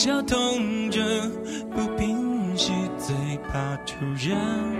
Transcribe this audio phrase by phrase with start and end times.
[0.00, 0.98] 绞痛着
[1.74, 3.14] 不平息，最
[3.52, 4.72] 怕突然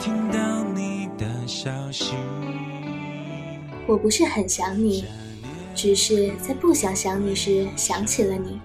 [0.00, 2.12] 听到你的消息。
[3.86, 5.04] 我不是很想你，
[5.76, 8.60] 只是在不想想你时想起了你。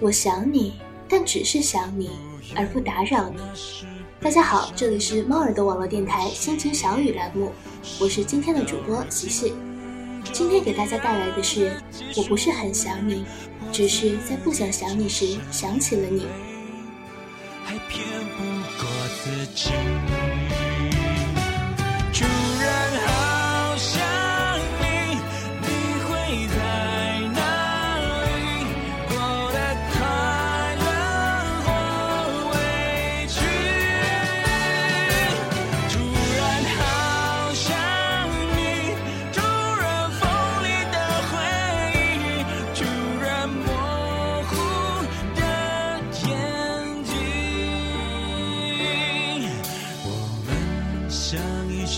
[0.00, 0.72] 我想你，
[1.06, 2.08] 但只是想你，
[2.56, 3.42] 而不打扰你。
[4.18, 7.52] 大家好，这里是猫耳朵网络电台心情小雨栏目，
[8.00, 9.52] 我是今天的主播琪琪。
[10.32, 11.70] 今天给大家带来的是，
[12.16, 13.24] 我不是很想你，
[13.72, 16.26] 只是在不想想你时想起了你。
[17.64, 18.06] 还骗
[18.36, 18.44] 不
[18.78, 18.88] 过
[19.22, 20.67] 自己。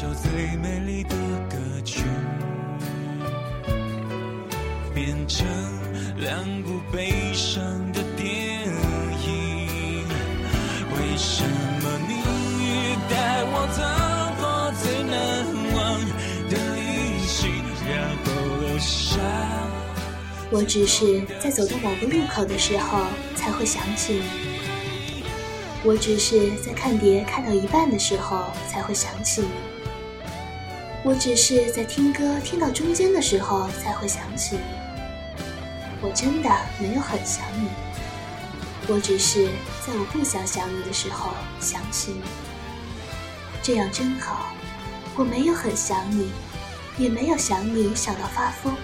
[0.00, 1.14] 首最美丽的
[1.50, 2.04] 歌曲，
[4.94, 5.46] 变成
[6.16, 8.64] 两部悲伤的电
[9.26, 10.06] 影。
[10.96, 13.82] 为什么你带我走
[14.40, 15.44] 过最难
[15.76, 16.00] 忘
[16.48, 17.52] 的旅行，
[17.86, 19.20] 然后留下？
[20.50, 23.04] 我只是在走到某个路口的时候
[23.34, 24.24] 才会想起你。
[25.84, 29.79] 我只是在看碟看到一半的时候才会想起你。
[31.02, 34.62] 我只是在听歌听到中间的时候才会想起你。
[36.02, 37.68] 我真的没有很想你。
[38.86, 39.46] 我只是
[39.86, 42.22] 在我不想想你的时候想起你。
[43.62, 44.52] 这样真好。
[45.16, 46.30] 我没有很想你，
[46.98, 48.74] 也没有想你想到发疯。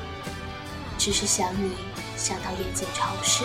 [0.96, 1.72] 只是想你，
[2.16, 3.44] 想到眼睛潮湿。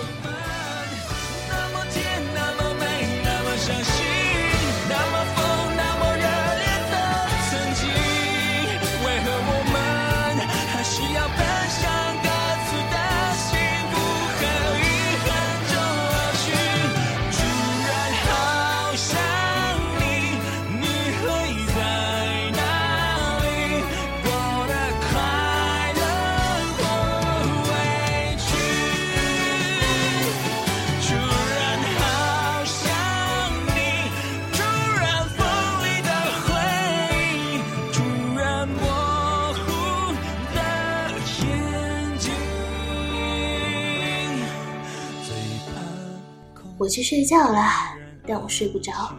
[46.81, 49.15] 我去睡觉了，但我睡不着。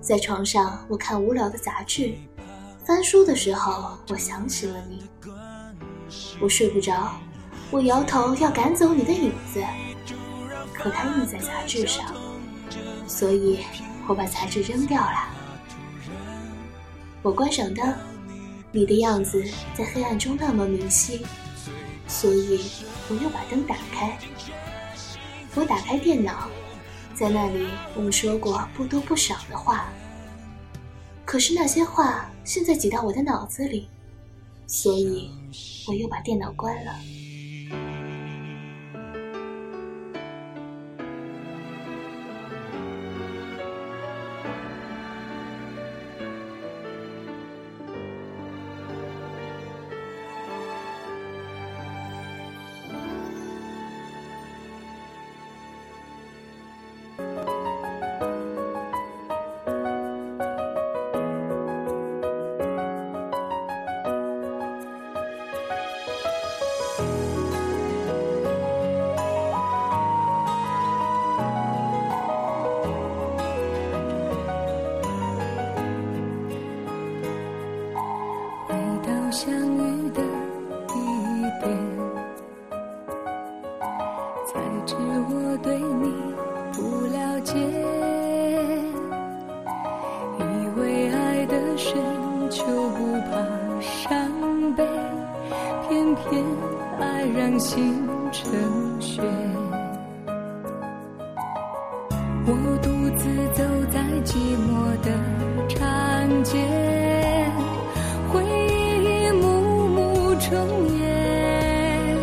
[0.00, 2.12] 在床上，我看无聊的杂志，
[2.84, 5.04] 翻书的时候，我想起了你。
[6.40, 7.12] 我睡不着，
[7.70, 9.62] 我摇头要赶走你的影子，
[10.74, 12.04] 可它印在杂志上，
[13.06, 13.60] 所以
[14.08, 15.28] 我把杂志扔掉了。
[17.22, 17.94] 我关上灯，
[18.72, 19.40] 你的样子
[19.72, 21.24] 在黑暗中那么明晰，
[22.08, 22.60] 所以
[23.08, 24.18] 我又把灯打开。
[25.56, 26.50] 我打开电脑，
[27.14, 29.88] 在那里我们说过不多不少的话，
[31.24, 33.88] 可是那些话现在挤到我的脑子里，
[34.66, 35.30] 所以
[35.88, 36.94] 我又把电脑关了。
[79.36, 80.22] 相遇的
[80.88, 80.94] 地
[81.60, 81.68] 点，
[84.46, 84.50] 才
[84.86, 84.94] 知
[85.28, 85.30] 我
[85.62, 86.04] 对你
[86.72, 87.52] 不了解，
[90.38, 90.40] 以
[90.80, 91.92] 为爱的深
[92.48, 93.36] 就不怕
[93.82, 94.08] 伤
[94.74, 94.82] 悲，
[95.86, 96.42] 偏偏
[96.98, 98.08] 爱让心
[110.40, 112.16] 重演。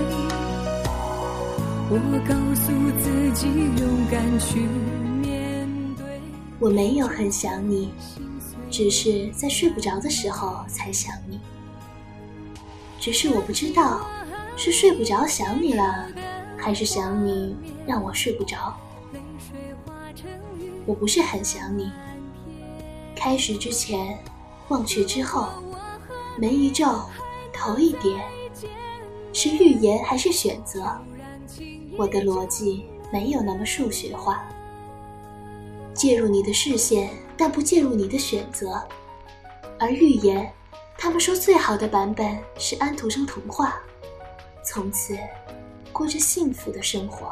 [1.89, 2.71] 我告诉
[3.01, 4.61] 自己勇敢去
[5.21, 6.19] 面对。
[6.59, 7.93] 我没有很想你，
[8.71, 11.39] 只是在睡不着的时候才想你。
[12.99, 14.07] 只是我不知道，
[14.55, 16.07] 是睡不着想你了，
[16.57, 17.55] 还是想你
[17.85, 18.75] 让我睡不着。
[20.85, 21.91] 我不是很想你。
[23.15, 24.17] 开始之前，
[24.69, 25.49] 忘却之后，
[26.37, 26.85] 眉一皱，
[27.53, 28.21] 头一点，
[29.31, 30.83] 是预言还是选择？
[31.95, 34.43] 我的逻辑没有那么数学化。
[35.93, 38.83] 介入你的视线，但不介入你的选择。
[39.79, 40.51] 而预言，
[40.97, 43.79] 他们说最好的版本是安徒生童话，
[44.65, 45.15] 从此
[45.91, 47.31] 过着幸福的生活。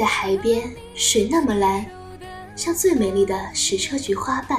[0.00, 1.84] 在海边，水那么蓝，
[2.56, 4.58] 像最美丽的矢车菊花瓣；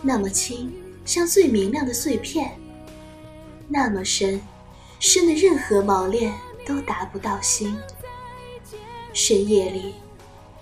[0.00, 0.72] 那么清，
[1.04, 2.50] 像最明亮的碎片；
[3.66, 4.40] 那么深，
[5.00, 6.32] 深的任何锚链
[6.64, 7.76] 都达不到心。
[9.12, 9.94] 深夜里，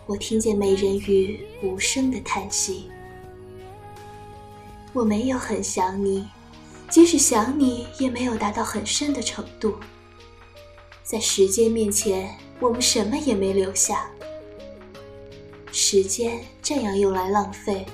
[0.06, 2.90] 我听见美人鱼无声的叹息。
[4.94, 6.26] 我没有很想你，
[6.88, 9.74] 即使想你，也没有达到很深的程度。
[11.02, 12.34] 在时间面前。
[12.60, 14.06] 我们什么也没留下，
[15.70, 17.84] 时间这样用来浪费，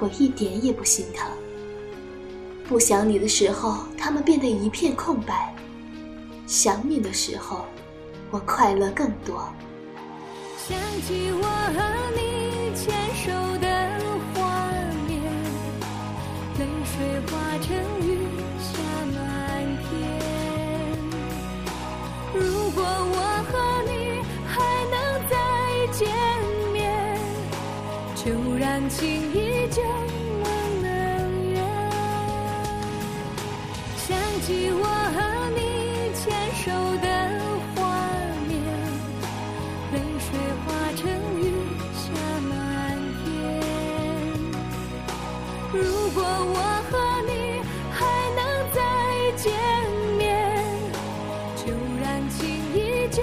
[0.00, 1.28] 我一点也不心疼。
[2.68, 5.54] 不想你的时候，他们变得一片空白；
[6.46, 7.64] 想你的时候，
[8.30, 9.48] 我快乐更多。
[10.66, 11.80] 想起我和
[12.16, 13.66] 你牵手的
[14.34, 14.70] 画
[15.06, 15.22] 面，
[16.58, 17.95] 泪水化成
[28.26, 29.80] 就让情依旧
[30.42, 30.88] 梦能
[31.52, 31.62] 圆。
[33.96, 34.82] 想起我
[35.14, 35.16] 和
[35.54, 35.60] 你
[36.12, 36.24] 牵
[36.56, 36.64] 手
[37.00, 37.06] 的
[37.76, 37.78] 画
[38.48, 38.52] 面，
[39.92, 40.26] 泪水
[40.64, 41.06] 化成
[41.38, 41.40] 雨
[41.94, 42.02] 下
[42.48, 42.50] 满
[43.22, 43.24] 天。
[45.72, 45.78] 如
[46.10, 46.58] 果我
[46.90, 46.92] 和
[47.28, 47.30] 你
[47.92, 47.96] 还
[48.34, 48.40] 能
[48.74, 48.76] 再
[49.36, 49.54] 见
[50.18, 50.26] 面，
[51.54, 51.62] 就
[52.02, 52.42] 让情
[52.74, 52.76] 依
[53.08, 53.22] 旧。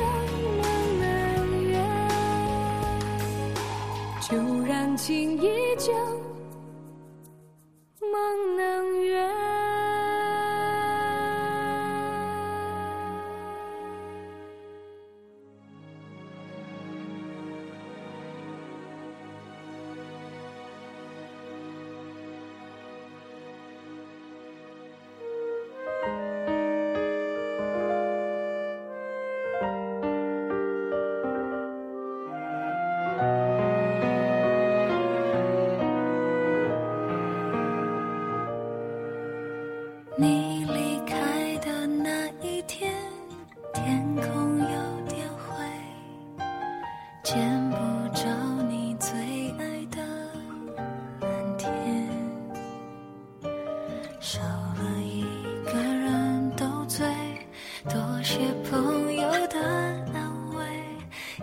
[4.29, 5.91] 就让情依旧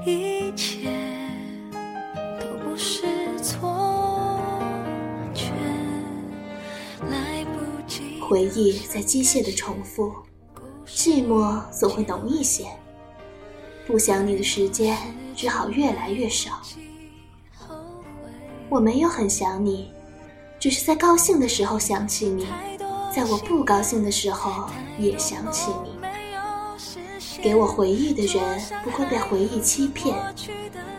[0.06, 0.88] 一切
[2.38, 3.02] 都是
[3.42, 4.38] 错，
[5.34, 5.50] 却
[7.10, 10.12] 来不及回忆在机械的重复，
[10.86, 12.66] 寂寞总会浓一些。
[13.86, 14.96] 不想你的时间
[15.34, 16.60] 只好越来越少。
[18.68, 19.90] 我没有很想你，
[20.60, 22.46] 只是在高兴的时候想起你，
[23.12, 25.89] 在我不高兴的时候也想起你。
[27.42, 30.14] 给我回忆的人不会被回忆欺骗，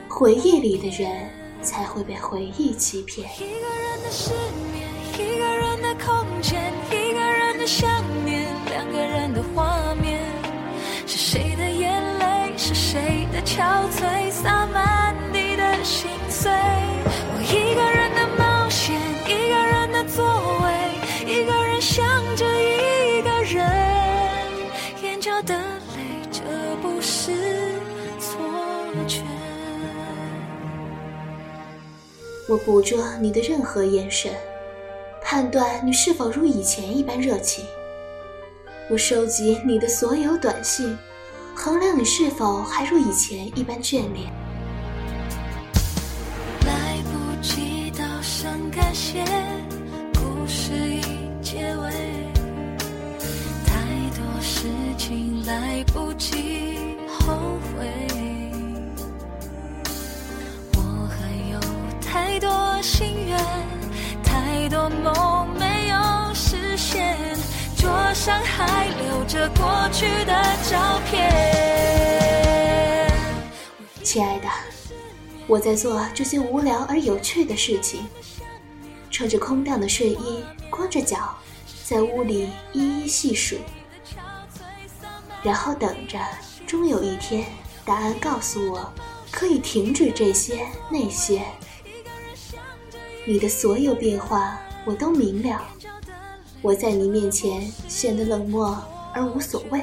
[0.07, 1.29] 回忆里的人
[1.61, 3.29] 才会被回忆欺骗。
[3.37, 4.31] 一个人的失
[4.73, 6.73] 眠，一个人的空间。
[6.89, 10.19] 一个人的想念，两个人的画面，
[11.05, 14.31] 是谁的眼泪，是谁的憔悴，
[32.51, 34.29] 我捕捉你的任何眼神，
[35.23, 37.63] 判断你是否如以前一般热情。
[38.89, 40.97] 我收集你的所有短信，
[41.55, 44.29] 衡量你是否还如以前一般眷恋。
[46.65, 49.23] 来不及道声感谢，
[50.15, 51.01] 故事已
[51.41, 51.89] 结尾。
[53.65, 53.79] 太
[54.09, 54.67] 多事
[54.97, 58.10] 情来不及后悔，
[62.81, 63.37] 心愿，
[64.23, 67.15] 太多梦没有实现。
[67.77, 70.33] 桌上还留着过去的
[70.69, 71.29] 照片。
[74.03, 74.47] 亲爱的，
[75.45, 78.07] 我在做这些无聊而有趣的事情，
[79.11, 81.37] 穿着空荡的睡衣，光着脚，
[81.85, 83.57] 在屋里一一细数，
[85.43, 86.19] 然后等着，
[86.65, 87.45] 终有一天，
[87.85, 88.91] 答案告诉我，
[89.29, 91.43] 可以停止这些那些。
[93.23, 95.61] 你的所有变化，我都明了。
[96.61, 98.75] 我在你面前显得冷漠
[99.13, 99.79] 而无所谓，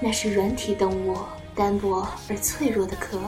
[0.00, 1.18] 那是软体动物
[1.54, 3.18] 单薄而脆弱的壳。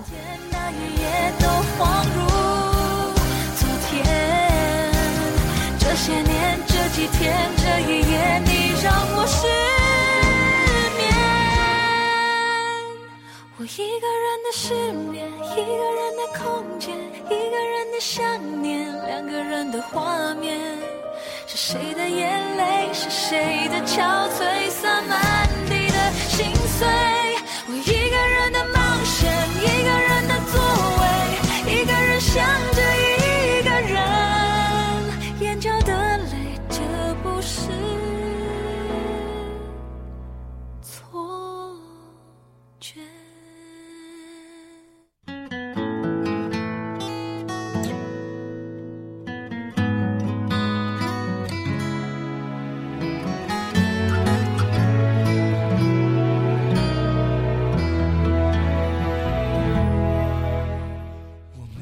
[5.79, 9.47] 这些年这几天这一夜，你让我失
[13.77, 16.97] 一个人的失眠，一个人的空间，
[17.27, 20.59] 一个人的想念，两个人的画面。
[21.47, 22.89] 是谁的眼泪？
[22.95, 24.71] 是谁的憔悴？
[24.71, 25.38] 洒满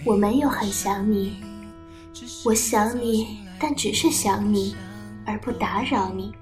[0.07, 1.37] 我没有很想你，
[2.45, 4.77] 我想你，但只是想你，
[5.27, 6.33] 而不打扰你。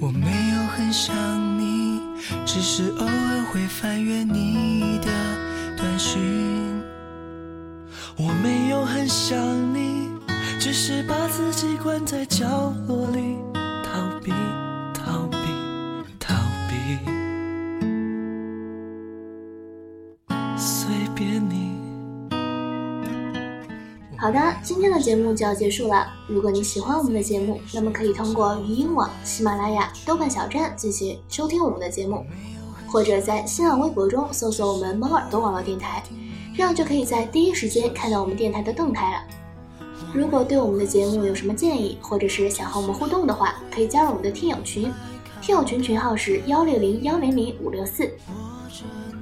[0.00, 1.14] 我没有很想
[1.56, 2.00] 你，
[2.44, 5.08] 只是偶尔会翻阅你的
[5.76, 6.20] 短讯。
[8.16, 9.38] 我没有很想
[9.72, 10.08] 你，
[10.58, 13.36] 只是把自己关在角落里，
[13.84, 14.32] 逃避，
[24.32, 26.06] 好的，今天的节目就要结束了。
[26.26, 32.24] 如果你喜欢我们的节目，那么可以通过语音网、喜马拉雅、豆瓣小站进行收听我们的节目，
[32.90, 36.02] 或者在新浪微博中搜索我们“猫耳朵网络电台”，
[36.56, 39.22] 这样就可以在第一时间看到我们电台的动态了。
[40.14, 44.90] 如果对我们的节目有什么建议，或者是想和我们互动的话，可以加入我们的听友群，
[45.42, 48.10] 听友群群号是幺六零幺零零五六四。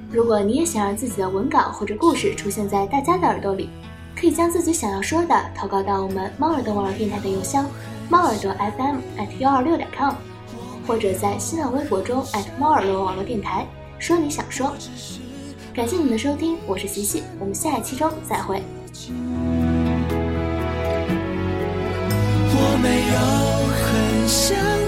[0.09, 3.69] 如果你也想让自己的文稿或者故事出现在大家的耳朵里，
[4.15, 7.65] 可以将自己想要说的投稿到我们猫耳朵网络电台的邮箱
[8.09, 10.13] 猫耳朵 FM at 幺二六点 com，
[10.85, 13.65] 或者在新浪微博中 at 猫耳朵网络电台
[13.97, 14.73] 说你想说。
[15.73, 18.61] 感谢你的收听，我是琪琪，我们下一期中再会。
[22.53, 23.15] 我没有
[23.71, 24.80] 很想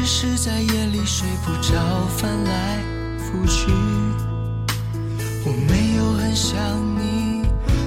[0.00, 1.74] 只是在夜里睡不着，
[2.16, 2.78] 翻来
[3.18, 3.70] 覆去。
[5.44, 6.58] 我没有很想
[6.96, 7.42] 你，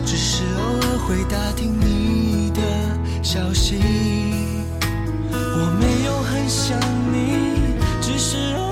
[0.06, 2.62] 只是偶尔会打听你的
[3.24, 3.80] 消息。
[5.32, 6.80] 我没有很想
[7.12, 8.63] 你，只是偶